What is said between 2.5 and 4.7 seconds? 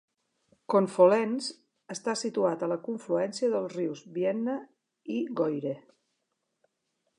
a la confluència dels rius Vienne